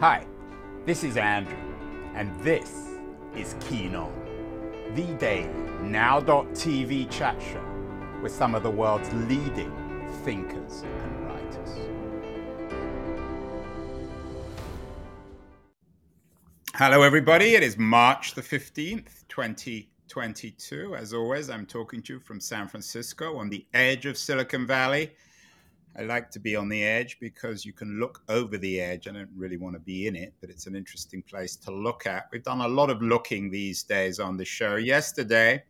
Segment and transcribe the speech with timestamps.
[0.00, 0.24] Hi,
[0.86, 1.58] this is Andrew,
[2.14, 2.90] and this
[3.34, 4.12] is Keen On,
[4.94, 5.48] the daily
[5.82, 7.64] now.tv chat show
[8.22, 9.72] with some of the world's leading
[10.22, 11.90] thinkers and writers.
[16.76, 17.56] Hello, everybody.
[17.56, 20.94] It is March the 15th, 2022.
[20.94, 25.10] As always, I'm talking to you from San Francisco on the edge of Silicon Valley
[25.98, 29.08] I like to be on the edge because you can look over the edge.
[29.08, 32.06] I don't really want to be in it, but it's an interesting place to look
[32.06, 32.28] at.
[32.30, 34.76] We've done a lot of looking these days on the show.
[34.76, 35.64] Yesterday,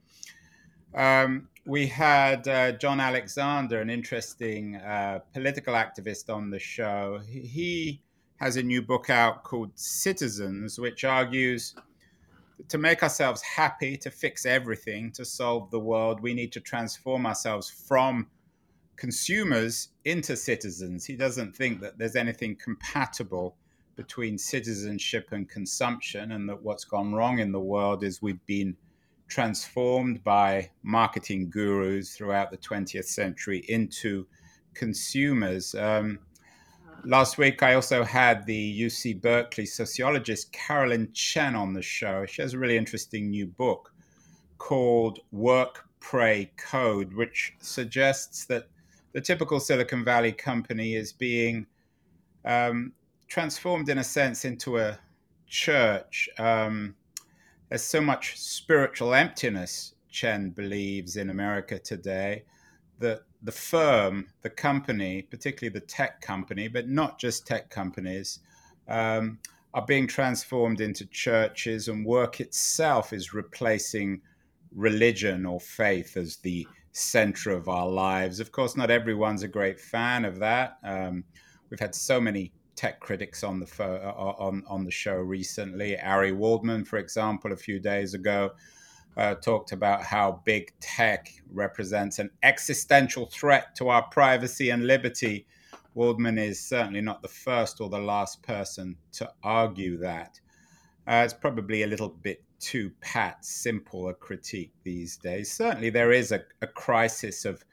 [0.94, 7.20] um, we had uh, John Alexander, an interesting uh, political activist, on the show.
[7.26, 8.02] He
[8.36, 11.74] has a new book out called Citizens, which argues
[12.68, 17.24] to make ourselves happy, to fix everything, to solve the world, we need to transform
[17.24, 18.26] ourselves from
[18.98, 21.06] consumers into citizens.
[21.06, 23.56] He doesn't think that there's anything compatible
[23.96, 28.76] between citizenship and consumption, and that what's gone wrong in the world is we've been
[29.28, 34.26] transformed by marketing gurus throughout the 20th century into
[34.74, 35.74] consumers.
[35.74, 36.18] Um,
[37.04, 42.26] last week, I also had the UC Berkeley sociologist Carolyn Chen on the show.
[42.26, 43.92] She has a really interesting new book
[44.58, 48.68] called Work, Pray, Code, which suggests that
[49.12, 51.66] the typical Silicon Valley company is being
[52.44, 52.92] um,
[53.28, 54.98] transformed, in a sense, into a
[55.46, 56.28] church.
[56.38, 56.94] Um,
[57.68, 62.44] there's so much spiritual emptiness, Chen believes, in America today,
[62.98, 68.40] that the firm, the company, particularly the tech company, but not just tech companies,
[68.88, 69.38] um,
[69.74, 74.20] are being transformed into churches, and work itself is replacing
[74.74, 76.66] religion or faith as the
[76.98, 78.40] center of our lives.
[78.40, 80.78] Of course, not everyone's a great fan of that.
[80.82, 81.24] Um,
[81.70, 85.98] we've had so many tech critics on the fo- uh, on on the show recently.
[86.00, 88.50] Ari Waldman, for example, a few days ago.
[89.16, 95.44] Uh, talked about how big tech represents an existential threat to our privacy and liberty.
[95.94, 100.38] Waldman is certainly not the first or the last person to argue that.
[101.08, 105.50] Uh, it's probably a little bit too pat, simple a critique these days.
[105.50, 107.64] Certainly, there is a, a crisis of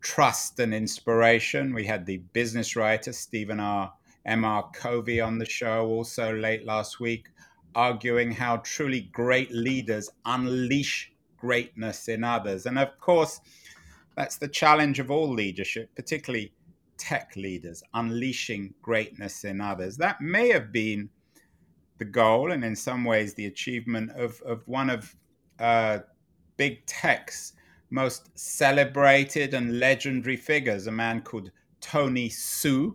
[0.00, 1.74] trust and inspiration.
[1.74, 3.92] We had the business writer Stephen R.
[4.24, 4.44] M.
[4.44, 4.70] R.
[4.72, 7.28] Covey on the show also late last week,
[7.74, 12.66] arguing how truly great leaders unleash greatness in others.
[12.66, 13.40] And of course,
[14.16, 16.52] that's the challenge of all leadership, particularly
[16.96, 19.96] tech leaders, unleashing greatness in others.
[19.96, 21.08] That may have been
[21.98, 25.14] the goal and in some ways the achievement of, of one of
[25.58, 25.98] uh,
[26.56, 27.54] big tech's
[27.90, 31.50] most celebrated and legendary figures, a man called
[31.80, 32.94] Tony Hsieh.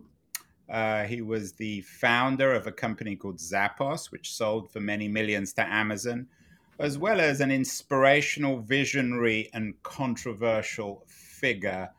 [0.70, 5.52] Uh, he was the founder of a company called Zappos, which sold for many millions
[5.54, 6.26] to Amazon,
[6.78, 11.90] as well as an inspirational, visionary, and controversial figure.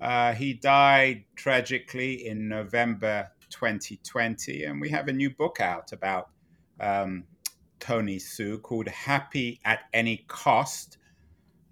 [0.00, 6.30] Uh, he died tragically in November 2020, and we have a new book out about
[6.82, 7.24] um,
[7.80, 10.98] Tony Hsieh called Happy at Any Cost.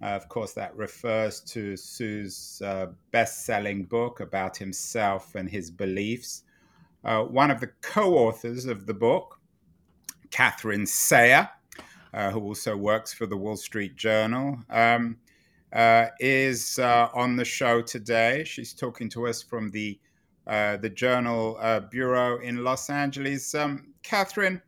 [0.01, 5.69] Uh, of course, that refers to Hsieh's uh, best selling book about himself and his
[5.69, 6.43] beliefs.
[7.03, 9.39] Uh, one of the co authors of the book,
[10.31, 11.49] Katherine Sayre,
[12.13, 15.17] uh, who also works for the Wall Street Journal, um,
[15.71, 18.43] uh, is uh, on the show today.
[18.43, 19.99] She's talking to us from the,
[20.45, 21.57] the Journal
[21.89, 23.53] Bureau in Los Angeles.
[23.55, 24.61] Um, Katherine,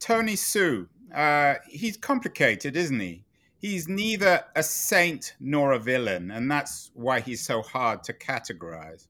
[0.00, 3.24] Tony Hsieh, uh, he's complicated, isn't he?
[3.58, 9.08] He's neither a saint nor a villain, and that's why he's so hard to categorize.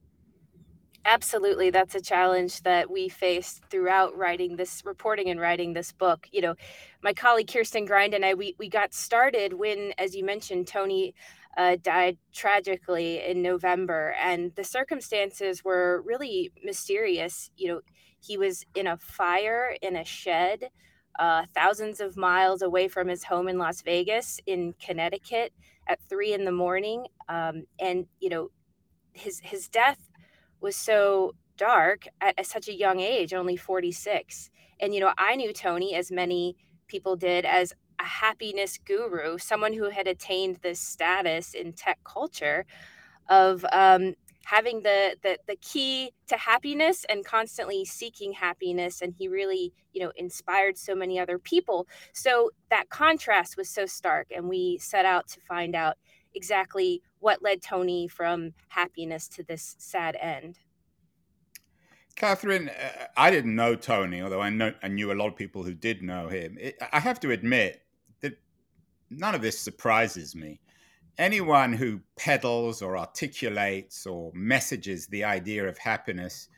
[1.05, 1.71] Absolutely.
[1.71, 6.29] That's a challenge that we faced throughout writing this reporting and writing this book.
[6.33, 6.55] You know,
[7.03, 11.15] my colleague Kirsten Grind and I, we, we got started when, as you mentioned, Tony
[11.57, 17.51] uh, died tragically in November, and the circumstances were really mysterious.
[17.57, 17.81] You know,
[18.21, 20.71] he was in a fire in a shed,
[21.19, 25.53] uh, thousands of miles away from his home in Las Vegas, in Connecticut,
[25.87, 27.07] at three in the morning.
[27.29, 28.51] Um, and you know,
[29.13, 30.11] his his death
[30.61, 34.51] was so dark at, at such a young age, only forty six.
[34.81, 36.57] And you know, I knew Tony as many
[36.87, 42.65] people did as a happiness guru, someone who had attained this status in tech culture
[43.29, 49.29] of um, having the, the the key to happiness and constantly seeking happiness and he
[49.29, 54.49] really you know inspired so many other people so that contrast was so stark and
[54.49, 55.97] we set out to find out
[56.35, 60.59] exactly what led tony from happiness to this sad end
[62.19, 65.63] Katherine, uh, I didn't know Tony, although I, know, I knew a lot of people
[65.63, 66.59] who did know him.
[66.61, 67.81] It, I have to admit
[68.23, 68.37] that
[69.09, 70.59] none of this surprises me.
[71.19, 76.49] Anyone who peddles or articulates or messages the idea of happiness,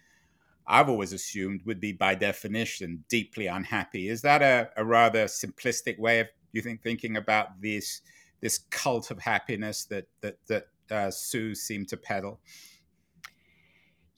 [0.67, 4.09] I've always assumed would be by definition deeply unhappy.
[4.09, 8.03] Is that a, a rather simplistic way of you think thinking about this
[8.41, 12.41] this cult of happiness that that that uh, Sue seemed to peddle?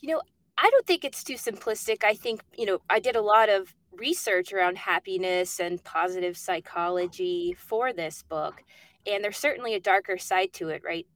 [0.01, 0.23] You know,
[0.59, 2.05] I don't think it's too simplistic.
[2.05, 7.55] I think, you know, I did a lot of research around happiness and positive psychology
[7.57, 8.63] for this book.
[9.07, 11.07] And there's certainly a darker side to it, right?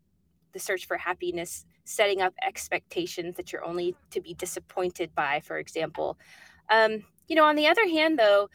[0.52, 5.58] The search for happiness, setting up expectations that you're only to be disappointed by, for
[5.58, 6.18] example.
[6.70, 8.48] Um, you know, on the other hand, though,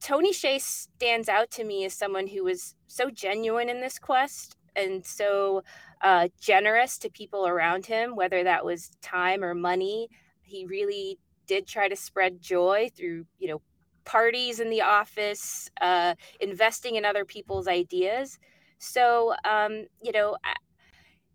[0.00, 4.56] Tony Hsieh stands out to me as someone who was so genuine in this quest
[4.76, 5.62] and so
[6.02, 10.08] uh, generous to people around him, whether that was time or money.
[10.42, 13.62] He really did try to spread joy through, you know,
[14.04, 18.38] parties in the office, uh, investing in other people's ideas.
[18.84, 20.54] So, um, you know, I,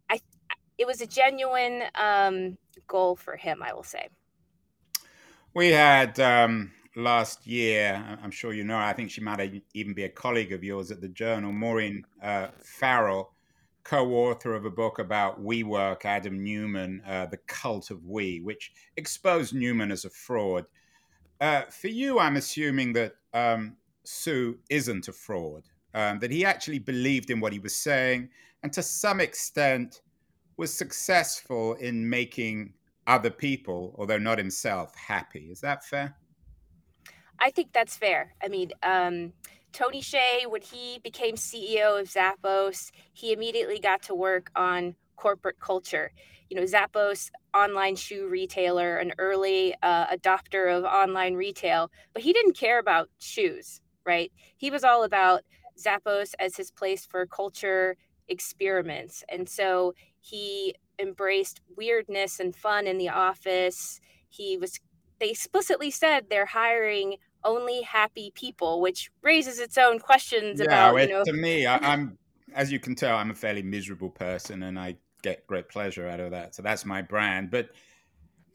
[0.09, 0.19] I,
[0.77, 2.57] it was a genuine um,
[2.87, 4.07] goal for him, I will say.
[5.53, 10.03] We had um, last year, I'm sure you know, I think she might even be
[10.03, 13.33] a colleague of yours at the Journal, Maureen uh, Farrell,
[13.83, 19.55] co-author of a book about WeWork, Adam Neumann, uh, The Cult of We, which exposed
[19.55, 20.65] Neumann as a fraud.
[21.41, 25.63] Uh, for you, I'm assuming that um, Sue isn't a fraud,
[25.93, 28.29] um, that he actually believed in what he was saying,
[28.63, 30.01] and to some extent
[30.57, 32.73] was successful in making
[33.07, 35.47] other people, although not himself, happy.
[35.51, 36.15] Is that fair?
[37.39, 38.35] I think that's fair.
[38.43, 39.33] I mean, um,
[39.71, 45.59] Tony Hsieh, when he became CEO of Zappos, he immediately got to work on corporate
[45.59, 46.11] culture.
[46.49, 52.33] You know, Zappos, online shoe retailer, an early uh, adopter of online retail, but he
[52.33, 54.31] didn't care about shoes, right?
[54.57, 55.41] He was all about
[55.83, 57.95] Zappos as his place for culture
[58.27, 59.23] experiments.
[59.29, 63.99] And so he embraced weirdness and fun in the office.
[64.29, 64.79] He was,
[65.19, 70.99] they explicitly said they're hiring only happy people, which raises its own questions yeah, about.
[70.99, 72.17] It, you know, to me, I, I'm
[72.53, 76.19] as you can tell, I'm a fairly miserable person, and I get great pleasure out
[76.19, 76.55] of that.
[76.55, 77.51] So that's my brand.
[77.51, 77.69] But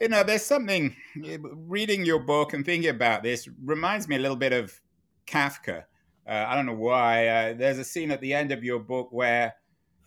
[0.00, 0.94] you know, there's something
[1.24, 4.80] eh, reading your book and thinking about this reminds me a little bit of
[5.26, 5.84] Kafka.
[6.26, 7.28] Uh, I don't know why.
[7.28, 9.54] Uh, there's a scene at the end of your book where,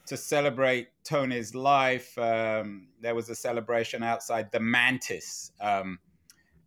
[0.07, 5.51] to celebrate Tony's life, um, there was a celebration outside the Mantis.
[5.59, 5.99] Um,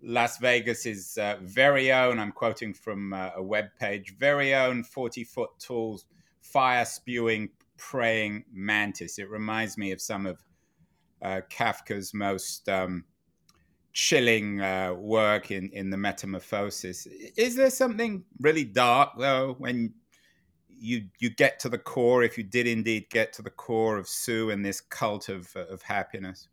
[0.03, 5.25] Las Vegas's uh, very own, I'm quoting from uh, a web page, very own 40
[5.25, 6.01] foot tall,
[6.41, 9.19] fire spewing, praying mantis.
[9.19, 10.43] It reminds me of some of
[11.23, 13.05] uh, Kafka's most um,
[13.93, 17.07] chilling uh, work in, in the Metamorphosis.
[17.37, 19.95] Is there something really dark, though, when
[20.69, 24.09] you you get to the core, if you did indeed get to the core of
[24.09, 26.49] Sue and this cult of, of happiness?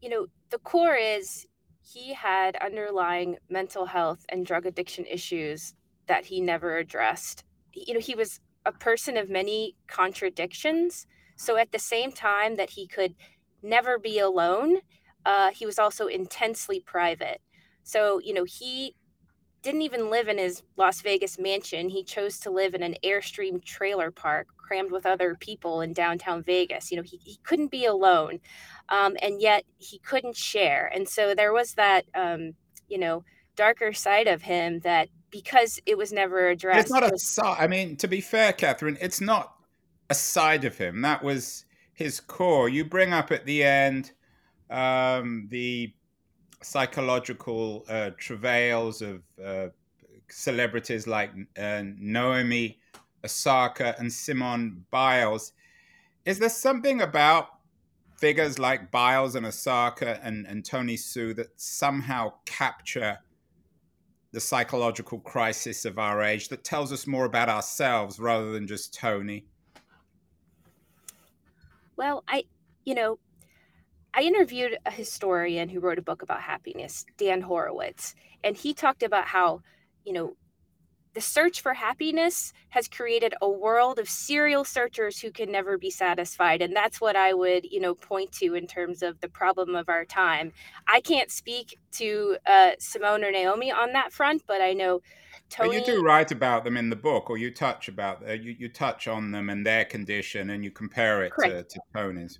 [0.00, 1.46] You know, the core is
[1.82, 5.74] he had underlying mental health and drug addiction issues
[6.06, 7.44] that he never addressed.
[7.72, 11.06] You know, he was a person of many contradictions.
[11.36, 13.14] So at the same time that he could
[13.62, 14.78] never be alone,
[15.26, 17.40] uh, he was also intensely private.
[17.82, 18.94] So, you know, he
[19.62, 21.88] didn't even live in his Las Vegas mansion.
[21.88, 26.42] He chose to live in an Airstream trailer park crammed with other people in downtown
[26.42, 26.90] Vegas.
[26.90, 28.40] You know, he, he couldn't be alone,
[28.88, 30.90] um, and yet he couldn't share.
[30.94, 32.54] And so there was that, um,
[32.88, 33.24] you know,
[33.56, 36.80] darker side of him that because it was never addressed.
[36.80, 37.56] It's not a side.
[37.58, 39.54] I mean, to be fair, Katherine, it's not
[40.08, 41.02] a side of him.
[41.02, 42.68] That was his core.
[42.68, 44.12] You bring up at the end
[44.70, 45.92] um, the
[46.62, 49.68] psychological uh, travails of uh,
[50.28, 52.78] celebrities like uh, Naomi
[53.24, 55.52] Osaka and Simone Biles.
[56.24, 57.48] Is there something about
[58.16, 63.18] figures like Biles and Osaka and, and Tony Sue that somehow capture
[64.32, 68.92] the psychological crisis of our age that tells us more about ourselves rather than just
[68.92, 69.46] Tony?
[71.96, 72.44] Well, I,
[72.84, 73.18] you know,
[74.18, 79.04] I interviewed a historian who wrote a book about happiness, Dan Horowitz, and he talked
[79.04, 79.62] about how,
[80.04, 80.32] you know,
[81.14, 85.90] the search for happiness has created a world of serial searchers who can never be
[85.90, 89.74] satisfied and that's what i would you know point to in terms of the problem
[89.74, 90.52] of our time
[90.86, 95.00] i can't speak to uh, simone or naomi on that front but i know
[95.48, 95.78] Tony...
[95.78, 98.54] But you do write about them in the book, or you touch about uh, you,
[98.58, 102.38] you touch on them and their condition, and you compare it to, to Tony's.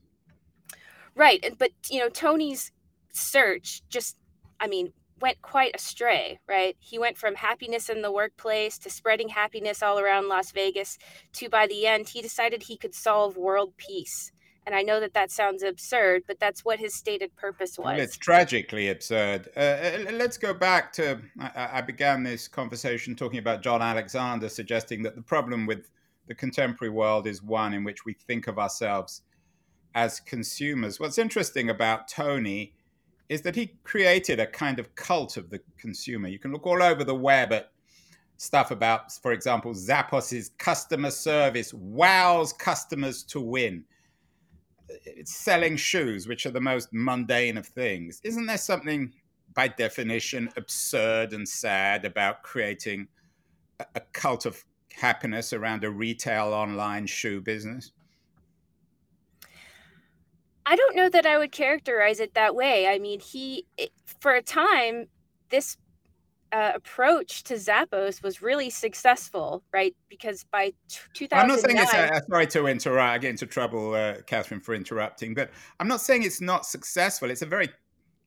[1.19, 2.71] Right, and but you know Tony's
[3.13, 4.17] search just,
[4.61, 6.77] I mean, went quite astray, right?
[6.79, 10.97] He went from happiness in the workplace to spreading happiness all around Las Vegas
[11.33, 14.31] to by the end, he decided he could solve world peace.
[14.65, 17.99] And I know that that sounds absurd, but that's what his stated purpose was.
[17.99, 19.49] It's tragically absurd.
[19.57, 24.49] Uh, uh let's go back to I, I began this conversation talking about John Alexander
[24.49, 25.91] suggesting that the problem with
[26.29, 29.23] the contemporary world is one in which we think of ourselves
[29.95, 31.01] as consumers.
[31.01, 32.75] What's interesting about Tony
[33.29, 36.29] is that he created a kind of cult of the consumer.
[36.29, 37.71] You can look all over the web at
[38.39, 43.85] stuff about, for example, Zappos's customer service wows customers to win.
[45.05, 48.21] It's selling shoes, which are the most mundane of things.
[48.25, 49.13] Isn't there something,
[49.55, 53.09] by definition, absurd and sad about creating
[53.95, 57.93] a cult of happiness around a retail online shoe business?
[60.69, 62.87] I don't know that I would characterize it that way.
[62.89, 63.65] I mean, he,
[64.21, 65.07] for a time,
[65.49, 65.79] this
[66.53, 69.97] uh, approach to Zappos was really successful, right?
[70.11, 71.95] Because by t- 2009, I'm not saying it's.
[71.95, 73.01] Uh, sorry to interrupt.
[73.01, 77.31] I get into trouble, uh, Katherine, for interrupting, but I'm not saying it's not successful.
[77.31, 77.71] It's a very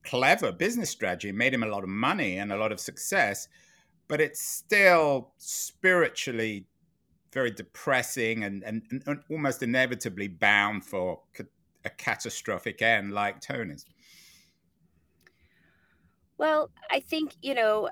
[0.02, 1.28] clever business strategy.
[1.28, 3.46] It made him a lot of money and a lot of success,
[4.08, 6.66] but it's still spiritually
[7.32, 11.20] very depressing and, and, and almost inevitably bound for
[11.84, 13.84] a catastrophic end like Tony's?
[16.38, 17.88] Well, I think, you know,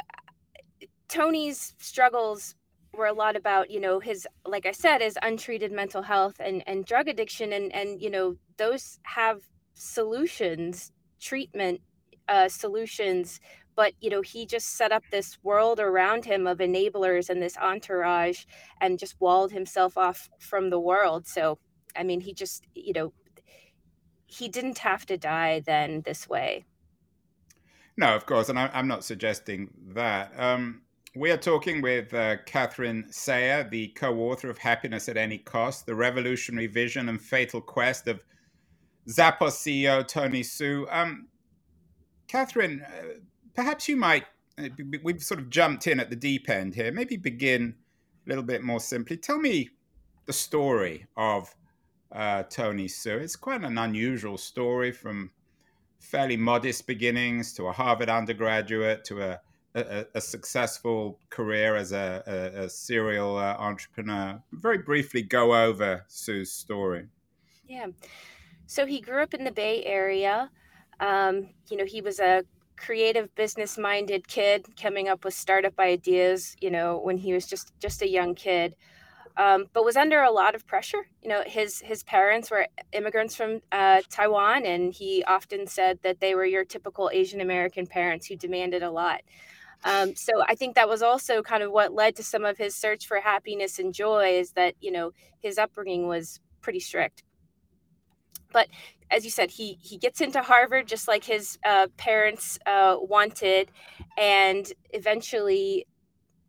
[1.08, 2.54] Tony's struggles
[2.92, 6.62] were a lot about, you know, his, like I said, his untreated mental health and,
[6.66, 7.52] and drug addiction.
[7.52, 9.42] And, and, you know, those have
[9.74, 11.80] solutions, treatment
[12.28, 13.40] uh, solutions.
[13.76, 17.56] But, you know, he just set up this world around him of enablers and this
[17.56, 18.44] entourage
[18.80, 21.26] and just walled himself off from the world.
[21.26, 21.58] So,
[21.96, 23.12] I mean, he just, you know,
[24.30, 26.64] he didn't have to die then this way.
[27.96, 30.32] No, of course, and I, am not suggesting that.
[30.38, 30.82] Um,
[31.16, 35.84] we are talking with uh, Katherine Sayre, the co author of Happiness at Any Cost
[35.84, 38.22] The Revolutionary Vision and Fatal Quest of
[39.08, 40.86] Zappos CEO Tony Xu.
[40.90, 41.26] Um,
[42.28, 43.18] Katherine, uh,
[43.54, 44.24] perhaps you might,
[44.56, 44.68] uh,
[45.02, 47.74] we've sort of jumped in at the deep end here, maybe begin
[48.24, 49.16] a little bit more simply.
[49.16, 49.70] Tell me
[50.26, 51.52] the story of
[52.12, 53.20] uh, Tony Xu.
[53.20, 55.30] It's quite an unusual story from
[55.98, 59.40] fairly modest beginnings to a Harvard undergraduate to a,
[59.74, 64.42] a, a successful career as a, a serial uh, entrepreneur.
[64.52, 67.06] Very briefly, go over Xu's story.
[67.68, 67.86] Yeah.
[68.66, 70.50] So he grew up in the Bay Area.
[70.98, 72.44] Um, you know, he was a
[72.80, 77.78] creative business minded kid coming up with startup ideas you know when he was just
[77.78, 78.74] just a young kid
[79.36, 81.06] um, but was under a lot of pressure.
[81.22, 86.20] You know, his his parents were immigrants from uh, Taiwan, and he often said that
[86.20, 89.22] they were your typical Asian American parents who demanded a lot.
[89.84, 92.74] Um, so I think that was also kind of what led to some of his
[92.74, 94.38] search for happiness and joy.
[94.38, 97.22] Is that you know his upbringing was pretty strict.
[98.52, 98.68] But
[99.10, 103.70] as you said, he he gets into Harvard just like his uh, parents uh, wanted,
[104.18, 105.86] and eventually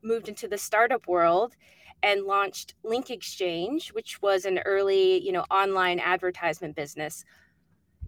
[0.03, 1.55] moved into the startup world
[2.03, 7.23] and launched Link Exchange, which was an early, you know, online advertisement business.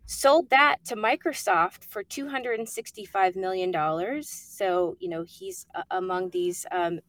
[0.06, 4.24] Sold that to Microsoft for $265 million.
[4.24, 7.00] So, you know, he's uh, among these um,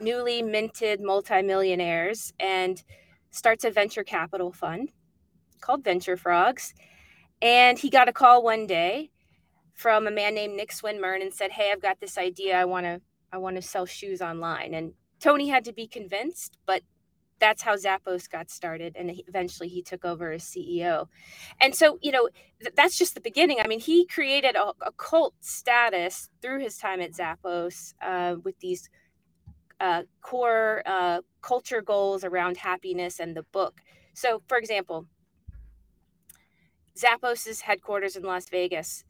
[0.00, 2.82] newly minted multimillionaires and
[3.30, 4.90] starts a venture capital fund
[5.60, 6.74] called Venture Frogs.
[7.42, 9.10] And he got a call one day
[9.74, 12.58] from a man named Nick Swinmurn and said, "Hey, I've got this idea.
[12.58, 13.00] I want to
[13.32, 16.82] I want to sell shoes online." And Tony had to be convinced, but
[17.38, 18.96] that's how Zappos got started.
[18.96, 21.06] And eventually he took over as CEO.
[21.60, 22.28] And so, you know,
[22.60, 23.58] th- that's just the beginning.
[23.60, 28.58] I mean, he created a, a cult status through his time at Zappos uh, with
[28.60, 28.90] these
[29.80, 33.80] uh, core uh, culture goals around happiness and the book.
[34.12, 35.06] So, for example,
[36.98, 39.04] Zappos' headquarters in Las Vegas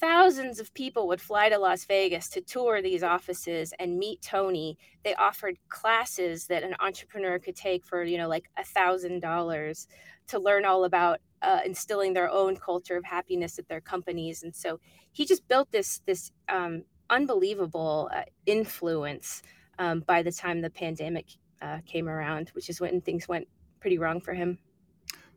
[0.00, 4.78] thousands of people would fly to Las Vegas to tour these offices and meet Tony.
[5.04, 9.88] They offered classes that an entrepreneur could take for, you know, like a thousand dollars
[10.28, 14.42] to learn all about uh, instilling their own culture of happiness at their companies.
[14.42, 14.80] And so
[15.12, 19.42] he just built this this um, unbelievable uh, influence
[19.78, 21.26] um, by the time the pandemic
[21.62, 23.46] uh, came around, which is when things went
[23.80, 24.58] pretty wrong for him.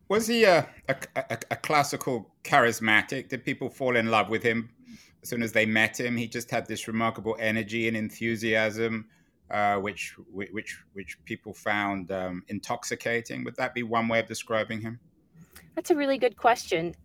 [0.10, 3.30] Was he a, a, a, a, classical charismatic?
[3.30, 4.72] Did people fall in love with him
[5.22, 6.18] as soon as they met him?
[6.18, 9.08] He just had this remarkable energy and enthusiasm,
[9.51, 13.44] uh, which which which people found um, intoxicating.
[13.44, 15.00] Would that be one way of describing him?
[15.75, 16.96] That's a really good question.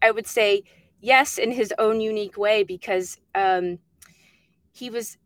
[0.00, 0.62] I would say
[1.00, 3.78] yes, in his own unique way, because um,
[4.72, 5.18] he was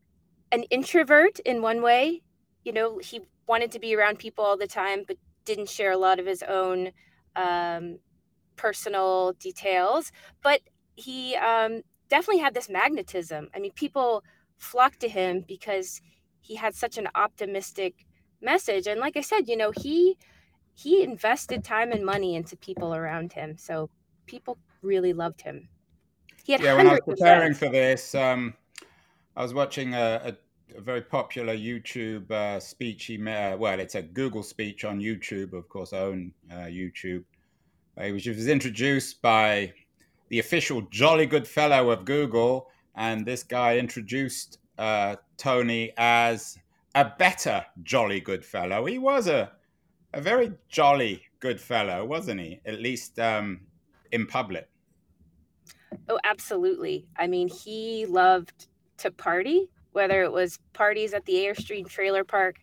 [0.51, 2.23] an introvert in one way.
[2.65, 5.97] You know, he wanted to be around people all the time, but didn't share a
[5.97, 6.91] lot of his own
[7.37, 7.99] um,
[8.57, 10.13] personal details.
[10.43, 10.61] But
[10.95, 13.49] he um, definitely had this magnetism.
[13.55, 14.25] I mean, people
[14.59, 16.01] flocked to him because
[16.41, 18.07] he had such an optimistic
[18.41, 18.87] message.
[18.87, 20.17] And like I said, you know, he
[20.75, 23.57] he invested time and money into people around him.
[23.59, 23.91] So
[24.27, 25.69] people really loved him.
[26.45, 28.55] He had yeah, when I was preparing for this, um,
[29.37, 30.37] I was watching a, a,
[30.77, 33.57] a very popular YouTube uh, speech he made.
[33.59, 37.25] Well, it's a Google speech on YouTube, of course, own uh, YouTube,
[37.97, 39.73] uh, which was introduced by
[40.29, 42.69] the official jolly good fellow of Google.
[42.95, 46.59] And this guy introduced uh, Tony as
[46.95, 48.85] a better jolly good fellow.
[48.87, 49.51] He was a,
[50.13, 52.61] a very jolly good fellow, wasn't he?
[52.67, 53.61] At least um,
[54.11, 54.69] in public.
[56.09, 57.07] Oh, absolutely.
[57.17, 62.57] I mean, he loved to party, whether it was parties at the Airstream Trailer Park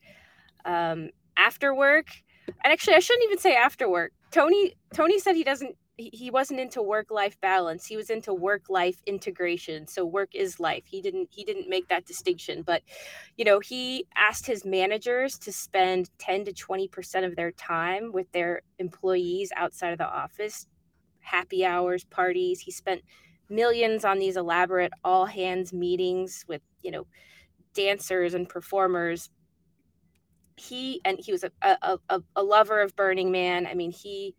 [0.65, 2.07] um, after work.
[2.63, 4.12] And actually, I shouldn't even say after work.
[4.31, 7.86] Tony Tony said he doesn't he wasn't into work life balance.
[7.86, 9.88] He was into work life integration.
[9.88, 10.83] So work is life.
[10.86, 12.62] He didn't he didn't make that distinction.
[12.62, 12.83] But
[13.38, 18.31] you know he asked his managers to spend 10 to 20% of their time with
[18.31, 20.67] their employees outside of the office.
[21.19, 22.62] Happy hours parties.
[22.62, 23.01] He spent
[23.50, 27.05] millions on these elaborate all hands meetings with you know
[27.74, 29.29] dancers and performers
[30.55, 34.36] he and he was a, a, a, a lover of burning man i mean he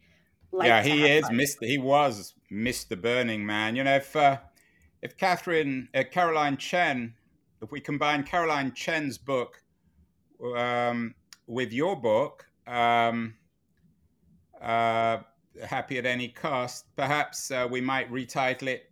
[0.53, 1.67] yeah, he is Mr.
[1.67, 3.01] He was Mr.
[3.01, 3.77] Burning Man.
[3.77, 4.39] You know, if uh,
[5.03, 7.15] if Katherine uh, Caroline Chen,
[7.63, 9.63] if we combine Caroline Chen's book
[10.57, 11.15] um,
[11.47, 13.35] with your book, um,
[14.61, 15.19] uh,
[15.65, 18.90] Happy at Any Cost, perhaps uh, we might retitle it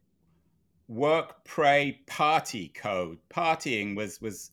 [0.88, 4.50] "Work, Pray, Party Code." Partying was was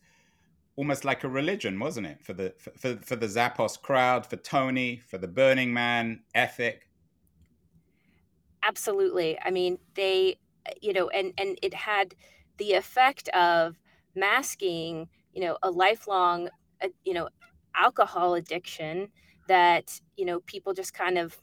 [0.76, 5.02] almost like a religion, wasn't it, for the for, for the Zappos crowd, for Tony,
[5.08, 6.90] for the Burning Man ethic.
[8.64, 9.38] Absolutely.
[9.44, 10.38] I mean they
[10.82, 12.16] you know and and it had
[12.58, 13.78] the effect of
[14.16, 16.50] masking you know a lifelong
[16.82, 17.30] uh, you know
[17.76, 19.10] alcohol addiction
[19.48, 21.40] that you know people just kind of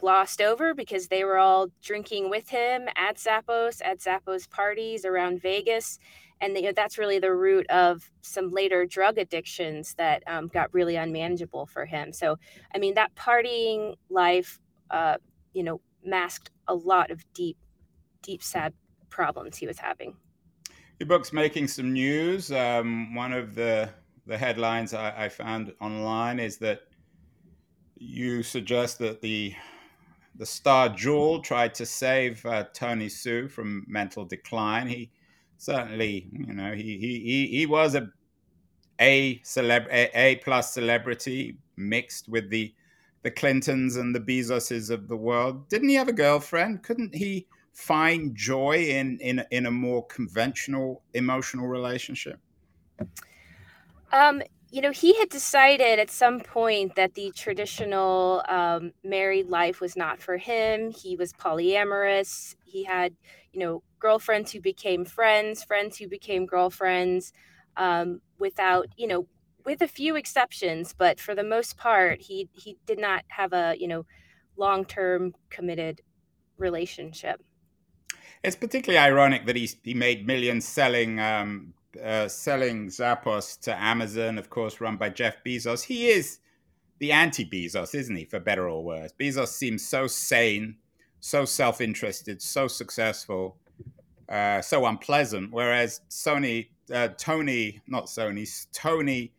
[0.00, 5.40] glossed over because they were all drinking with him at Zappos at Zappos parties around
[5.40, 5.98] Vegas
[6.42, 10.72] and you know, that's really the root of some later drug addictions that um, got
[10.72, 12.36] really unmanageable for him so
[12.74, 14.58] i mean that partying life
[14.90, 15.16] uh,
[15.52, 17.56] you know masked a lot of deep,
[18.22, 18.72] deep, sad
[19.08, 20.16] problems he was having.
[20.98, 22.52] Your book's making some news.
[22.52, 23.90] Um, one of the
[24.26, 26.82] the headlines I, I, found online is that
[27.96, 29.54] you suggest that the
[30.36, 34.86] the star Jewel tried to save uh, Tony Hsu from mental decline.
[34.86, 35.10] He
[35.58, 38.08] certainly, you know, he he he, was a
[39.00, 42.74] a celeb a plus celebrity mixed with the
[43.22, 45.68] the Clintons and the Bezoses of the world.
[45.68, 46.82] Didn't he have a girlfriend?
[46.82, 52.38] Couldn't he find joy in in in a more conventional emotional relationship?
[54.12, 59.80] Um, you know, he had decided at some point that the traditional um, married life
[59.80, 60.92] was not for him.
[60.92, 62.54] He was polyamorous.
[62.64, 63.14] He had,
[63.52, 67.32] you know, girlfriends who became friends, friends who became girlfriends,
[67.76, 69.26] um, without, you know,
[69.64, 73.74] with a few exceptions, but for the most part, he he did not have a
[73.78, 74.06] you know
[74.56, 76.00] long term committed
[76.58, 77.42] relationship.
[78.42, 84.38] It's particularly ironic that he he made millions selling um, uh, selling Zappos to Amazon,
[84.38, 85.84] of course, run by Jeff Bezos.
[85.84, 86.38] He is
[86.98, 88.24] the anti Bezos, isn't he?
[88.24, 90.76] For better or worse, Bezos seems so sane,
[91.20, 93.56] so self interested, so successful,
[94.28, 95.52] uh, so unpleasant.
[95.52, 99.32] Whereas Sony, uh, Tony, not Sony, Tony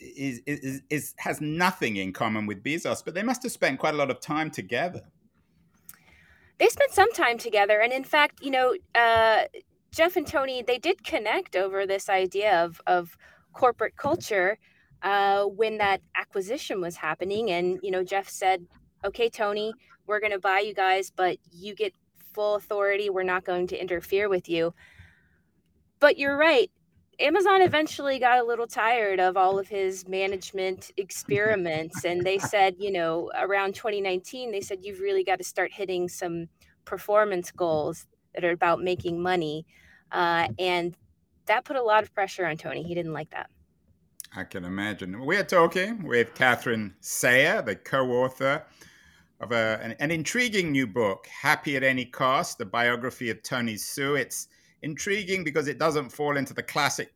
[0.00, 3.94] is, is, is has nothing in common with Bezos, but they must have spent quite
[3.94, 5.02] a lot of time together.
[6.58, 9.44] They spent some time together, and in fact, you know, uh,
[9.92, 13.16] Jeff and Tony they did connect over this idea of of
[13.52, 14.58] corporate culture
[15.02, 18.66] uh, when that acquisition was happening, and you know, Jeff said,
[19.04, 19.72] "Okay, Tony,
[20.06, 21.92] we're going to buy you guys, but you get
[22.34, 23.10] full authority.
[23.10, 24.74] We're not going to interfere with you."
[26.00, 26.70] But you're right
[27.22, 32.04] Amazon eventually got a little tired of all of his management experiments.
[32.04, 36.08] and they said, you know, around 2019, they said, you've really got to start hitting
[36.08, 36.48] some
[36.84, 39.64] performance goals that are about making money.
[40.12, 40.94] Uh, and
[41.46, 42.82] that put a lot of pressure on Tony.
[42.82, 43.50] He didn't like that.
[44.34, 45.24] I can imagine.
[45.24, 48.64] We're talking with Katherine Sayre, the co author
[49.40, 53.74] of a, an, an, intriguing new book, Happy at Any Cost, the biography of Tony
[53.74, 54.18] Hsieh.
[54.18, 54.48] It's
[54.82, 57.12] intriguing because it doesn't fall into the classic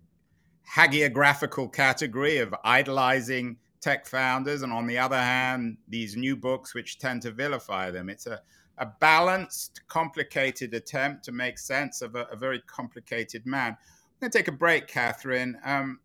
[0.71, 6.99] hagiographical category of idolizing tech founders, and on the other hand, these new books which
[6.99, 8.11] tend to vilify them.
[8.11, 8.41] It's a,
[8.79, 13.73] a balanced, complicated attempt to make sense of a, a very complicated man.
[13.73, 15.59] I'm going to take a break, Katherine.
[15.65, 16.01] Um,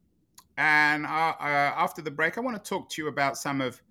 [0.57, 3.81] and uh, uh, after the break, I want to talk to you about some of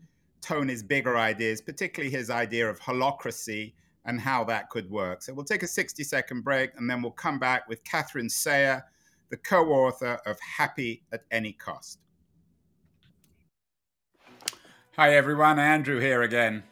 [0.40, 3.72] Tony's bigger ideas, particularly his idea of holacracy
[4.06, 5.22] and how that could work.
[5.22, 8.84] So we'll take a 60 second break and then we'll come back with Katherine Sayre,
[9.28, 12.00] the co author of Happy at Any Cost.
[14.96, 15.58] Hi, everyone.
[15.58, 16.62] Andrew here again.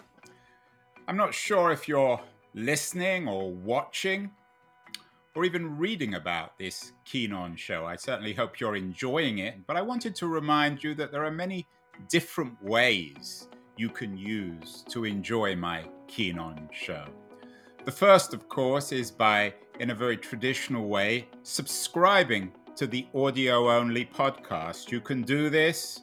[1.09, 2.21] I'm not sure if you're
[2.53, 4.31] listening or watching
[5.35, 7.87] or even reading about this Keen On show.
[7.87, 11.31] I certainly hope you're enjoying it, but I wanted to remind you that there are
[11.31, 11.67] many
[12.11, 17.07] different ways you can use to enjoy my Keen On show.
[17.87, 23.71] The first, of course, is by, in a very traditional way, subscribing to the audio
[23.71, 24.93] only podcast.
[24.93, 26.03] You can do this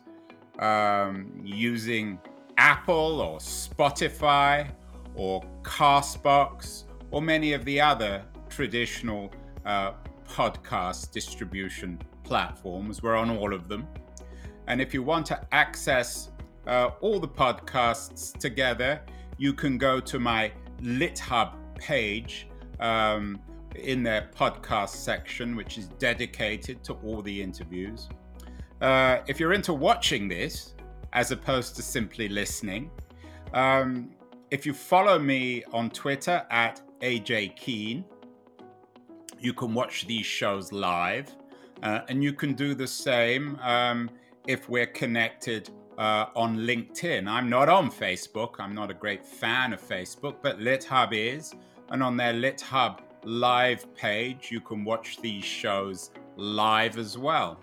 [0.57, 2.17] um, using
[2.57, 4.71] Apple or Spotify
[5.15, 9.31] or Castbox or many of the other traditional
[9.65, 9.93] uh,
[10.27, 13.01] podcast distribution platforms.
[13.01, 13.87] We're on all of them.
[14.67, 16.31] And if you want to access
[16.67, 19.01] uh, all the podcasts together,
[19.37, 20.51] you can go to my
[20.81, 22.47] LitHub page
[22.79, 23.39] um,
[23.75, 28.09] in their podcast section, which is dedicated to all the interviews.
[28.81, 30.73] Uh, if you're into watching this,
[31.13, 32.89] as opposed to simply listening,
[33.53, 34.09] um,
[34.55, 38.05] if you follow me on Twitter at AJ Keen,
[39.37, 41.29] you can watch these shows live.
[41.83, 44.09] Uh, and you can do the same um,
[44.47, 47.27] if we're connected uh, on LinkedIn.
[47.27, 48.51] I'm not on Facebook.
[48.59, 51.53] I'm not a great fan of Facebook, but LitHub is.
[51.89, 57.59] And on their LitHub live page, you can watch these shows live as well.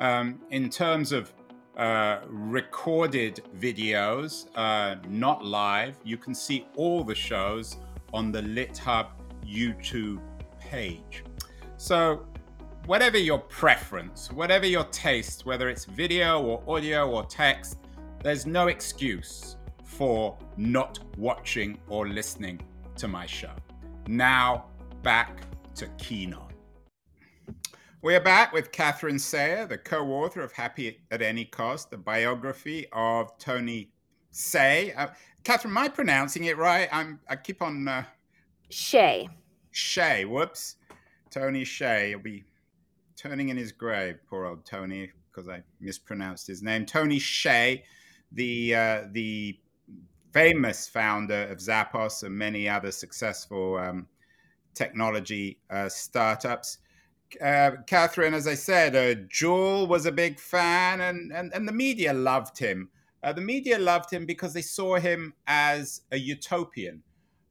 [0.00, 1.32] Um, in terms of
[1.76, 7.76] uh, recorded videos, uh, not live, you can see all the shows
[8.14, 9.08] on the LitHub
[9.44, 10.20] YouTube
[10.58, 11.24] page.
[11.76, 12.26] So,
[12.86, 17.78] whatever your preference, whatever your taste, whether it's video or audio or text,
[18.22, 22.60] there's no excuse for not watching or listening
[22.96, 23.52] to my show.
[24.08, 24.66] Now,
[25.02, 25.42] back
[25.74, 26.32] to Keen
[27.96, 28.02] On.
[28.02, 32.86] We're back with Katherine Hsieh, the co author of Happy at Any Cost, the biography
[32.92, 33.90] of Tony
[34.32, 34.96] Hsieh.
[34.96, 35.08] Uh,
[35.44, 36.88] Katherine, am I pronouncing it right?
[36.92, 37.88] I'm, I keep on.
[37.88, 38.04] Uh,
[38.70, 39.28] Shay.
[39.72, 40.76] Hsieh, whoops.
[41.30, 42.44] Tony Shay He'll be
[43.16, 46.86] turning in his grave, poor old Tony, because I mispronounced his name.
[46.86, 47.84] Tony Shay,
[48.32, 49.58] the uh, the
[50.32, 54.06] famous founder of Zappos and many other successful um,
[54.74, 56.78] technology uh, startups.
[57.40, 61.72] Uh, Katherine, as I said, uh, Jewel was a big fan, and, and, and the
[61.72, 62.90] media loved him.
[63.22, 67.02] Uh, the media loved him because they saw him as a utopian.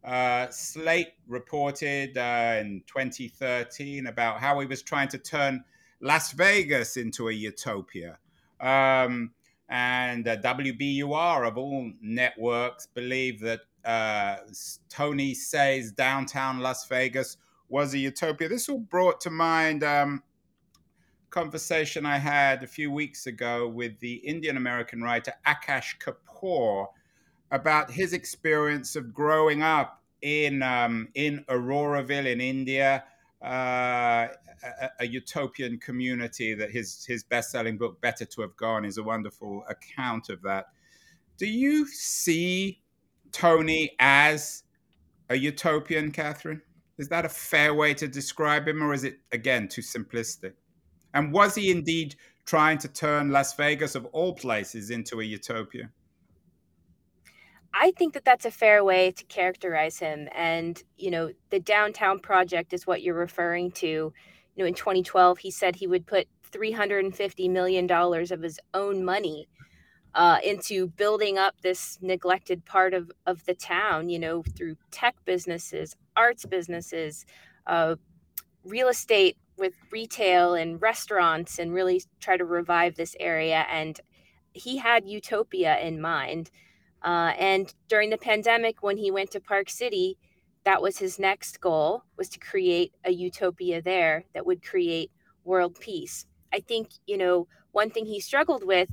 [0.03, 5.63] Uh, Slate reported uh, in 2013 about how he was trying to turn
[5.99, 8.19] Las Vegas into a utopia.
[8.61, 9.31] Um,
[9.67, 13.61] and WBUR, of all networks, believe that
[14.89, 17.37] Tony says downtown Las Vegas
[17.75, 18.47] was a utopia.
[18.47, 20.23] This all brought to mind um,
[21.29, 26.85] conversation I had a few weeks ago with the Indian American writer Akash Kapur
[27.51, 33.03] about his experience of growing up in um, in Auroville in India,
[33.43, 34.29] uh,
[34.63, 39.03] a, a, utopian community that his his best-selling book Better to Have Gone is a
[39.03, 40.67] wonderful account of that.
[41.37, 42.81] Do you see
[43.33, 44.63] Tony as
[45.29, 46.61] a utopian, Katherine?
[46.97, 50.53] Is that a fair way to describe him, or is it again too simplistic?
[51.13, 55.89] And was he indeed trying to turn Las Vegas, of all places, into a utopia?
[57.73, 60.29] I think that that's a fair way to characterize him.
[60.33, 63.87] And, you know, the downtown project is what you're referring to.
[63.87, 64.13] You
[64.55, 69.49] know, in 2012, he said he would put $350 million of his own money
[70.15, 75.15] uh, into building up this neglected part of, of the town, you know, through tech
[75.25, 77.25] businesses, arts businesses,
[77.67, 77.95] uh,
[78.63, 83.65] real estate with retail and restaurants, and really try to revive this area.
[83.69, 83.99] And
[84.53, 86.49] he had utopia in mind.
[87.03, 90.17] Uh, and during the pandemic, when he went to Park City,
[90.63, 95.11] that was his next goal was to create a utopia there that would create
[95.43, 96.25] world peace.
[96.53, 98.89] I think you know one thing he struggled with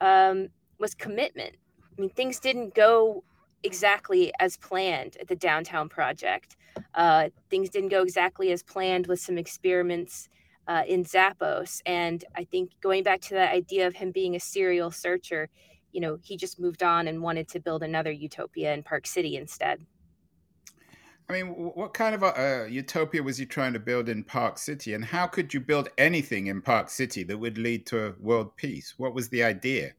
[0.00, 1.56] um, was commitment.
[1.96, 3.24] I mean, things didn't go
[3.62, 6.56] exactly as planned at the downtown project.
[6.94, 10.28] Uh, things didn't go exactly as planned with some experiments
[10.68, 11.80] uh, in Zappos.
[11.86, 15.48] And I think going back to that idea of him being a serial searcher,
[15.92, 19.36] you know, he just moved on and wanted to build another utopia in Park City
[19.36, 19.84] instead.
[21.30, 24.94] I mean, what kind of a, utopia was he trying to build in Park City?
[24.94, 28.94] And how could you build anything in Park City that would lead to world peace?
[28.96, 29.92] What was the idea?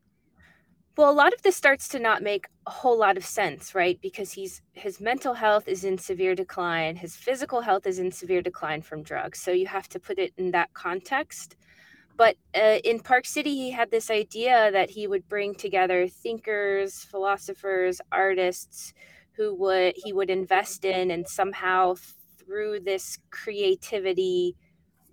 [0.98, 4.00] Well, a lot of this starts to not make a whole lot of sense, right?
[4.02, 8.42] Because he's his mental health is in severe decline, his physical health is in severe
[8.42, 9.40] decline from drugs.
[9.40, 11.56] So you have to put it in that context.
[12.18, 17.04] But uh, in Park City, he had this idea that he would bring together thinkers,
[17.04, 18.94] philosophers, artists
[19.40, 21.96] who would he would invest in and somehow
[22.38, 24.54] through this creativity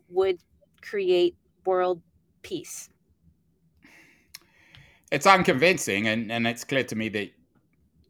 [0.08, 0.40] would
[0.82, 2.02] create world
[2.42, 2.90] peace.
[5.12, 7.30] It's unconvincing and, and it's clear to me that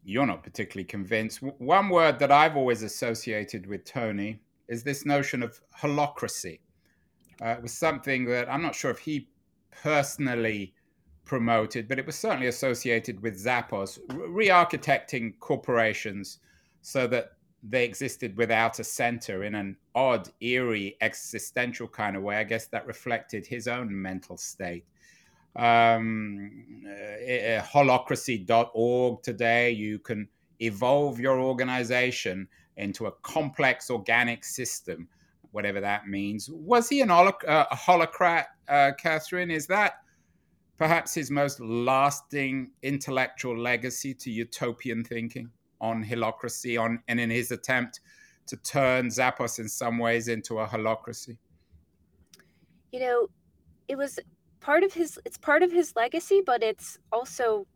[0.03, 1.43] you're not particularly convinced.
[1.43, 6.59] One word that i've always associated with tony is this notion of holacracy
[7.43, 9.29] uh, it was something that i'm not sure if he
[9.83, 10.73] personally
[11.27, 16.39] promoted, but it was certainly associated with Zappos, re architecting corporations
[16.81, 22.37] so that they existed without a center in an odd, eerie, existential kind of way.
[22.37, 24.85] I guess that reflected his own mental state.
[25.55, 30.27] Um, uh, holacracy.org today, you can
[30.61, 35.07] evolve your organization into a complex organic system,
[35.51, 36.49] whatever that means.
[36.49, 39.51] Was he an holoc- uh, a holocrat, uh, Katherine?
[39.51, 39.95] Is that
[40.77, 45.49] perhaps his most lasting intellectual legacy to utopian thinking
[45.81, 47.99] on holacracy on and in his attempt
[48.47, 51.37] to turn Zappos in some ways into a holacracy?
[52.91, 53.27] You know,
[53.87, 54.19] it was
[54.59, 57.67] part of his it's part of his legacy, but it's also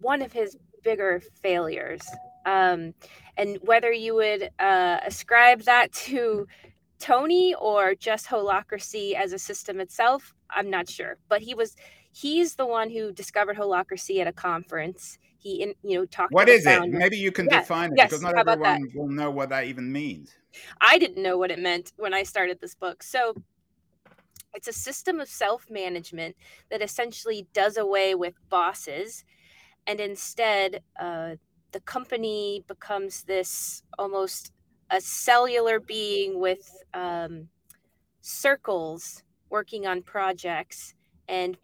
[0.00, 2.02] one of his bigger failures.
[2.44, 2.94] Um,
[3.36, 6.46] and whether you would uh, ascribe that to
[6.98, 11.18] Tony or just holacracy as a system itself, I'm not sure.
[11.28, 11.74] But he was
[12.16, 15.18] he's the one who discovered holacracy at a conference.
[15.38, 16.32] He, in, you know, talked.
[16.32, 16.52] About it.
[16.52, 16.88] What is it?
[16.88, 18.08] Maybe you can define it yes.
[18.08, 20.34] because not everyone will know what that even means.
[20.80, 23.02] I didn't know what it meant when I started this book.
[23.02, 23.34] So
[24.54, 26.36] it's a system of self management
[26.70, 29.24] that essentially does away with bosses,
[29.86, 31.36] and instead, uh,
[31.72, 34.52] the company becomes this almost
[34.90, 37.48] a cellular being with um,
[38.22, 40.94] circles working on projects
[41.28, 41.58] and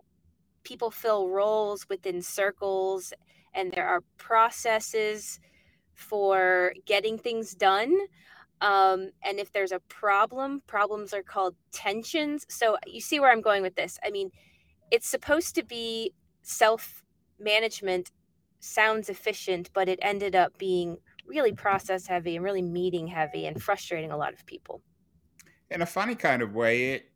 [0.64, 3.12] people fill roles within circles
[3.54, 5.40] and there are processes
[5.94, 7.96] for getting things done
[8.62, 12.46] um, and if there's a problem problems are called tensions.
[12.48, 13.98] So you see where i'm going with this.
[14.06, 14.30] I mean
[14.90, 17.02] it's supposed to be self
[17.38, 18.12] management
[18.60, 20.96] sounds efficient but it ended up being
[21.26, 24.80] really process heavy and really meeting heavy and frustrating a lot of people.
[25.70, 27.11] In a funny kind of way it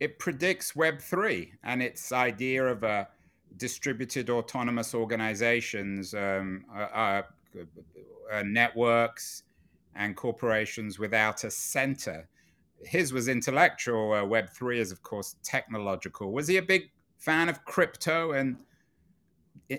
[0.00, 3.08] it predicts Web3 and its idea of a
[3.56, 7.22] distributed autonomous organizations, um, uh, uh,
[8.32, 9.44] uh, networks,
[9.94, 12.28] and corporations without a center.
[12.84, 14.12] His was intellectual.
[14.12, 16.32] Uh, Web3 is, of course, technological.
[16.32, 18.32] Was he a big fan of crypto?
[18.32, 18.58] And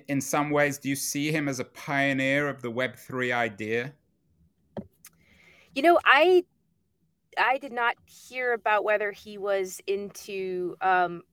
[0.07, 3.93] in some ways, do you see him as a pioneer of the Web3 idea?
[5.75, 6.43] You know, I
[7.37, 11.23] I did not hear about whether he was into um,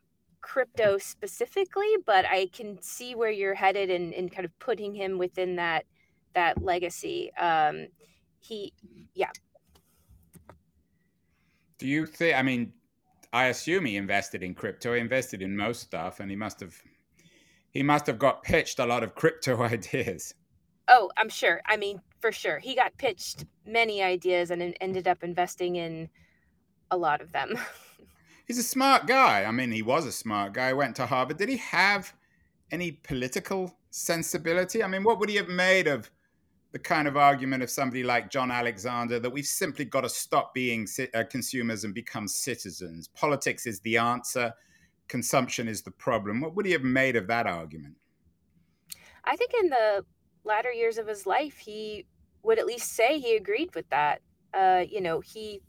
[0.40, 5.19] crypto specifically, but I can see where you're headed and, and kind of putting him
[5.19, 5.87] within that
[6.35, 7.33] that legacy.
[7.37, 7.87] Um,
[8.40, 8.73] he,
[9.14, 9.31] yeah.
[11.79, 12.37] Do you think?
[12.37, 12.73] I mean,
[13.33, 14.95] I assume he invested in crypto.
[14.95, 16.75] He invested in most stuff, and he must have
[17.71, 20.35] he must have got pitched a lot of crypto ideas.
[20.88, 21.61] Oh, I'm sure.
[21.67, 22.59] I mean, for sure.
[22.59, 26.09] He got pitched many ideas and ended up investing in
[26.91, 27.59] a lot of them.
[28.47, 29.45] He's a smart guy.
[29.45, 30.73] I mean, he was a smart guy.
[30.73, 31.37] Went to Harvard.
[31.37, 32.15] Did he have
[32.71, 34.83] any political sensibility?
[34.83, 36.11] I mean, what would he have made of
[36.73, 40.55] the kind of argument of somebody like John Alexander that we've simply got to stop
[40.55, 43.07] being uh, consumers and become citizens?
[43.09, 44.51] Politics is the answer,
[45.09, 46.41] consumption is the problem.
[46.41, 47.97] What would he have made of that argument?
[49.27, 50.07] I think in the
[50.45, 52.07] latter years of his life, he
[52.45, 54.21] would at least say he agreed with that.
[54.53, 55.61] Uh, you know, he,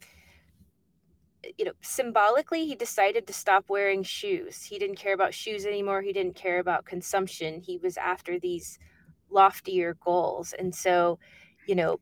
[1.58, 4.62] you know, symbolically, he decided to stop wearing shoes.
[4.62, 6.02] He didn't care about shoes anymore.
[6.02, 7.60] He didn't care about consumption.
[7.60, 8.78] He was after these
[9.30, 10.54] loftier goals.
[10.56, 11.18] And so,
[11.66, 11.98] you know,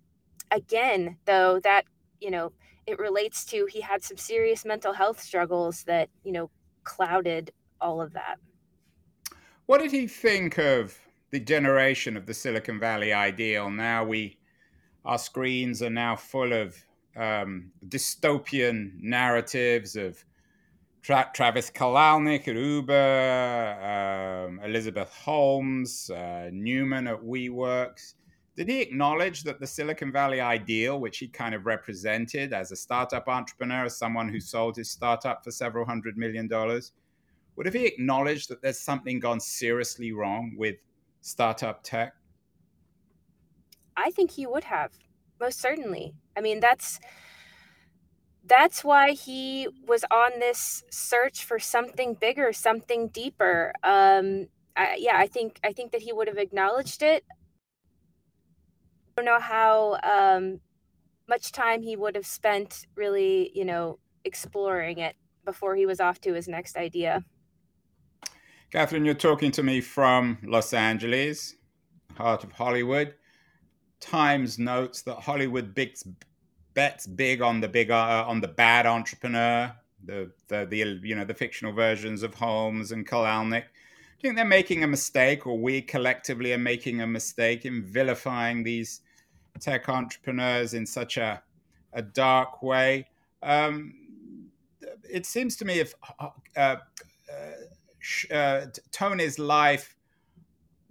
[0.51, 1.85] again, though, that,
[2.21, 2.53] you know,
[2.87, 6.51] it relates to he had some serious mental health struggles that, you know,
[6.83, 8.37] clouded all of that.
[9.67, 10.99] What did he think of
[11.35, 13.69] the generation of the Silicon Valley ideal.
[13.69, 14.39] Now we,
[15.05, 16.77] our screens are now full of
[17.17, 20.25] um, dystopian narratives of
[21.03, 28.15] Tra- Travis Kalanick at Uber, um, Elizabeth Holmes, uh, Neumann at WeWorks.
[28.57, 32.77] Did he acknowledge that the Silicon Valley ideal, which he kind of represented as a
[32.77, 36.93] startup entrepreneur, as someone who sold his startup for several hundred million dollars,
[37.57, 40.77] would have he acknowledged that there's something gone seriously wrong with
[41.21, 42.15] startup tech?
[43.97, 44.93] I think he would have,
[45.41, 46.15] most certainly.
[46.37, 47.01] I mean, that's
[48.47, 53.73] that's why he was on this search for something bigger, something deeper.
[53.83, 57.25] Um, I, yeah, I think I think that he would have acknowledged it.
[59.17, 60.61] I don't know how um,
[61.29, 66.21] much time he would have spent really, you know, exploring it before he was off
[66.23, 67.25] to his next idea.
[68.73, 71.55] Katherine, you're talking to me from Los Angeles,
[72.17, 73.15] heart of Hollywood.
[74.05, 76.05] Times notes that Hollywood bets,
[76.75, 81.25] bets big on the big uh, on the bad entrepreneur, the, the the you know
[81.25, 83.63] the fictional versions of Holmes and Kalanick.
[83.63, 87.83] Do you think they're making a mistake, or we collectively are making a mistake in
[87.83, 89.01] vilifying these
[89.59, 91.43] tech entrepreneurs in such a
[91.95, 93.07] a dark way?
[93.43, 93.95] Um,
[95.11, 96.77] it seems to me if uh, uh,
[98.31, 99.97] uh, Tony's life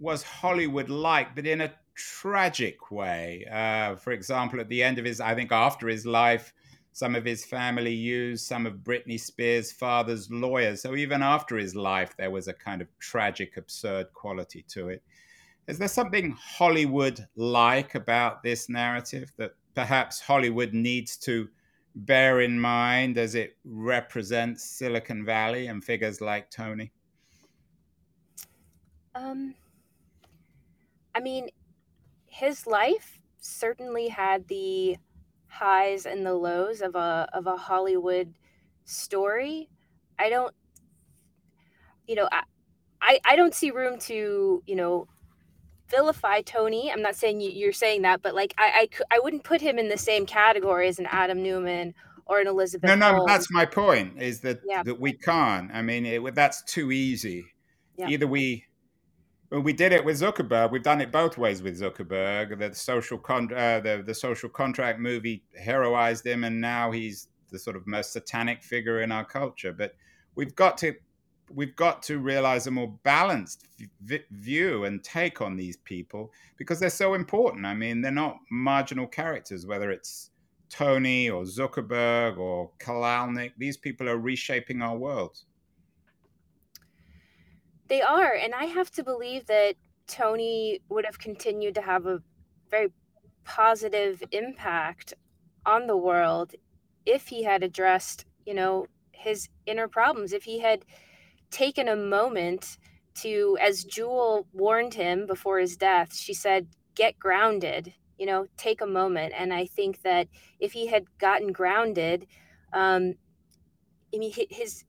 [0.00, 3.46] was Hollywood like, but in a tragic way.
[3.50, 6.52] Uh, for example, at the end of his, I think after his life,
[6.92, 10.80] some of his family used some of Britney Spears' father's lawyers.
[10.80, 15.02] So even after his life, there was a kind of tragic, absurd quality to it.
[15.66, 21.48] Is there something Hollywood like about this narrative that perhaps Hollywood needs to
[21.96, 26.92] bear in mind as it represents Silicon Valley and figures like Tony?
[29.14, 29.54] Um,
[31.14, 31.48] I mean,
[32.34, 34.96] his life certainly had the
[35.46, 38.34] highs and the lows of a of a Hollywood
[38.84, 39.70] story.
[40.18, 40.52] I don't,
[42.08, 42.42] you know, I,
[43.00, 45.06] I, I don't see room to, you know,
[45.88, 46.90] vilify Tony.
[46.90, 49.78] I'm not saying you, are saying that, but like I, I, I wouldn't put him
[49.78, 51.94] in the same category as an Adam Neumann
[52.26, 52.88] or an Elizabeth.
[52.88, 53.26] No, no, Holmes.
[53.28, 54.20] that's my point.
[54.20, 54.82] Is that yeah.
[54.82, 55.70] that we can't.
[55.72, 57.46] I mean, it, that's too easy.
[57.96, 58.08] Yeah.
[58.08, 58.64] Either we
[59.60, 60.70] we did it with Zuckerberg.
[60.70, 62.58] We've done it both ways with Zuckerberg.
[62.58, 67.58] The social con- uh, the the social contract movie heroized him, and now he's the
[67.58, 69.72] sort of most satanic figure in our culture.
[69.72, 69.94] But
[70.34, 70.94] we've got to
[71.52, 73.66] we've got to realize a more balanced
[74.02, 77.66] v- view and take on these people because they're so important.
[77.66, 80.30] I mean, they're not marginal characters, whether it's
[80.70, 83.52] Tony or Zuckerberg or Kalanick.
[83.58, 85.38] These people are reshaping our world.
[87.88, 89.74] They are, and I have to believe that
[90.06, 92.22] Tony would have continued to have a
[92.70, 92.88] very
[93.44, 95.14] positive impact
[95.66, 96.54] on the world
[97.06, 100.84] if he had addressed, you know, his inner problems, if he had
[101.50, 102.78] taken a moment
[103.14, 108.80] to, as Jewel warned him before his death, she said, get grounded, you know, take
[108.80, 109.32] a moment.
[109.36, 112.26] And I think that if he had gotten grounded,
[112.72, 113.14] um,
[114.14, 114.84] I mean, his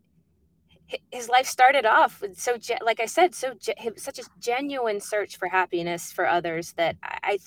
[1.12, 3.54] his life started off with so like i said so
[3.98, 7.38] such a genuine search for happiness for others that i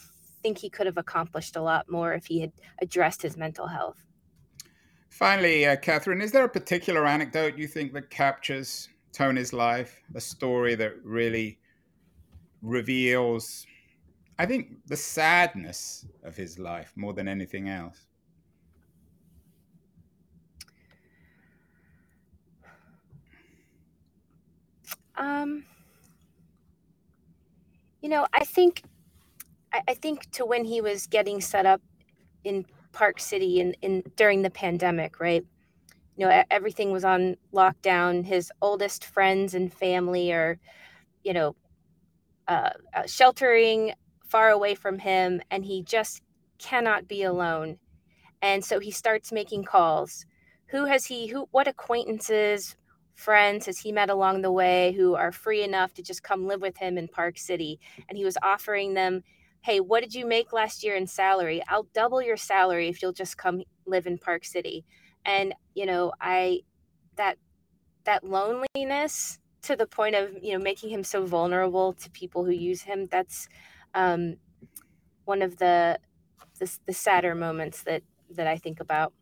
[0.42, 4.04] think he could have accomplished a lot more if he had addressed his mental health.
[5.10, 10.00] Finally uh, katherine is there a particular anecdote you think that captures tony's life?
[10.14, 11.58] A story that really
[12.62, 13.66] reveals
[14.38, 18.07] i think the sadness of his life more than anything else
[25.18, 25.64] Um,
[28.00, 28.82] you know, I think,
[29.72, 31.82] I, I think to when he was getting set up
[32.44, 35.44] in Park City in, in during the pandemic, right?
[36.16, 38.24] You know, everything was on lockdown.
[38.24, 40.58] His oldest friends and family are,
[41.22, 41.54] you know,
[42.48, 43.92] uh, uh, sheltering
[44.24, 46.22] far away from him, and he just
[46.58, 47.78] cannot be alone.
[48.42, 50.26] And so he starts making calls.
[50.68, 51.28] Who has he?
[51.28, 51.48] Who?
[51.50, 52.76] What acquaintances?
[53.18, 56.62] Friends has he met along the way who are free enough to just come live
[56.62, 57.80] with him in Park City.
[58.08, 59.24] And he was offering them,
[59.62, 61.60] hey, what did you make last year in salary?
[61.68, 64.84] I'll double your salary if you'll just come live in Park City.
[65.26, 66.60] And, you know, I,
[67.16, 67.38] that,
[68.04, 72.52] that loneliness to the point of, you know, making him so vulnerable to people who
[72.52, 73.48] use him, that's
[73.94, 74.36] um,
[75.24, 75.98] one of the,
[76.60, 79.12] the, the sadder moments that, that I think about.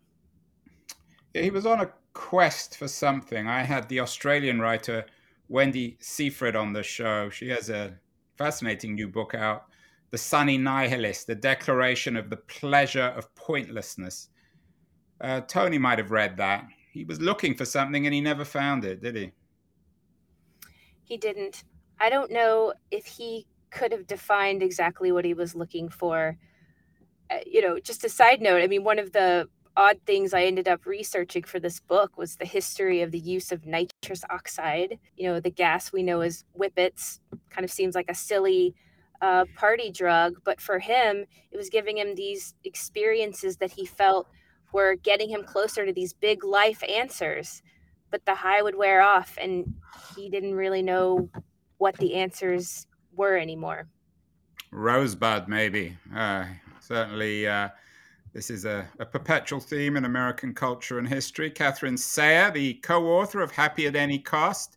[1.33, 3.47] Yeah, he was on a quest for something.
[3.47, 5.05] I had the Australian writer
[5.49, 7.29] Wendy Syfret on the show.
[7.29, 7.95] She has a
[8.39, 9.67] fascinating new book out,
[10.13, 14.31] The Sunny Nihilist, the declaration of the pleasure of pointlessness.
[15.21, 16.67] Uh, Tony might have read that.
[16.91, 19.33] He was looking for something and he never found it, did he?
[21.05, 21.65] He didn't.
[22.01, 26.39] I don't know if he could have defined exactly what he was looking for.
[27.31, 30.45] Uh, you know, just a side note, I mean, one of the odd things I
[30.45, 34.99] ended up researching for this book was the history of the use of nitrous oxide.
[35.17, 37.21] You know, the gas we know as whippets
[37.51, 38.75] kind of seems like a silly
[39.21, 44.29] uh, party drug, but for him, it was giving him these experiences that he felt
[44.73, 47.63] were getting him closer to these big life answers.
[48.11, 49.75] But the high would wear off, and
[50.17, 51.29] he didn't really know
[51.79, 53.89] what the answers were anymore.
[54.71, 55.97] Rosebud, maybe.
[56.15, 56.47] Uh,
[56.81, 57.47] certainly.
[57.47, 57.69] Uh
[58.37, 61.51] this is a, a, perpetual theme in American culture and history.
[61.51, 64.77] Katherine Sayre, the co author of Happy at Any Cost.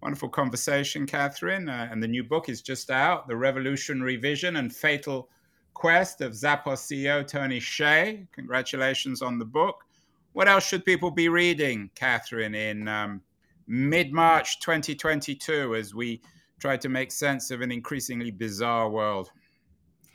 [0.00, 1.68] Wonderful conversation, Katherine.
[1.68, 5.28] Uh, and the new book is just out The Revolutionary Vision and Fatal
[5.74, 8.26] Quest of Zappos CEO Tony Hsieh.
[8.32, 9.84] Congratulations on the book.
[10.32, 13.20] What else should people be reading, Katherine, in um,
[13.66, 16.22] mid March 2022 as we
[16.58, 19.30] try to make sense of an increasingly bizarre world?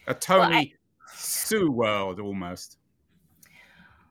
[0.07, 0.73] A Tony well, I-
[1.15, 2.78] Sue world almost.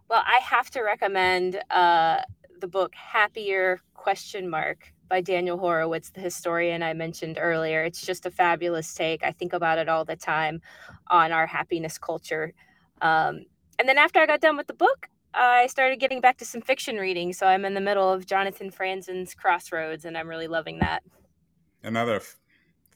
[0.09, 2.23] Well, I have to recommend uh,
[2.61, 7.83] the book Happier question mark by Daniel Horowitz, the historian I mentioned earlier.
[7.85, 9.23] It's just a fabulous take.
[9.23, 10.63] I think about it all the time
[11.09, 12.55] on our happiness culture.
[13.03, 13.45] Um,
[13.79, 16.63] and then after I got done with the book, I started getting back to some
[16.63, 17.35] fiction reading.
[17.35, 21.03] So I'm in the middle of Jonathan Franzen's Crossroads, and I'm really loving that.
[21.83, 22.37] Another f-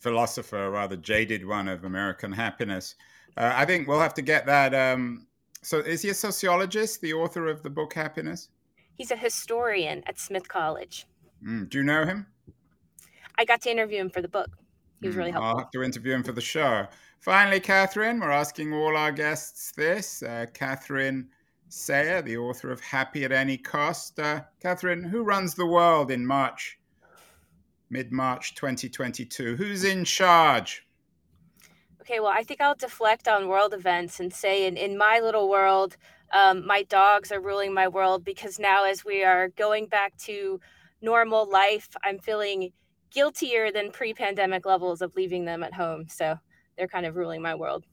[0.01, 2.95] philosopher, rather jaded one of American happiness.
[3.37, 5.27] Uh, I think we'll have to get that um,
[5.63, 8.49] so, is he a sociologist, the author of the book Happiness?
[8.95, 11.07] He's a historian at Smith College.
[11.47, 12.27] Mm, do you know him?
[13.39, 14.51] I got to interview him for the book.
[15.01, 15.51] He was really mm, helpful.
[15.51, 16.87] I'll have to interview him for the show.
[17.21, 20.23] Finally, Katherine, we're asking all our guests this.
[20.23, 21.29] Uh, Katherine
[21.69, 24.19] Sayre, the author of Happy at Any Cost.
[24.19, 26.79] Uh, Katherine, who runs the world in March,
[27.89, 29.57] mid March 2022?
[29.57, 30.87] Who's in charge?
[32.03, 35.49] Okay, well, I think I'll deflect on world events and say, in, in my little
[35.49, 35.97] world,
[36.33, 40.59] um, my dogs are ruling my world because now, as we are going back to
[41.01, 42.73] normal life, I'm feeling
[43.13, 46.07] guiltier than pre pandemic levels of leaving them at home.
[46.09, 46.39] So
[46.77, 47.85] they're kind of ruling my world.